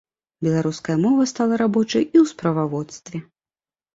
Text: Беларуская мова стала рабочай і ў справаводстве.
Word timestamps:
Беларуская 0.45 0.93
мова 1.03 1.23
стала 1.33 1.59
рабочай 1.61 2.03
і 2.05 2.17
ў 2.23 2.31
справаводстве. 2.31 3.17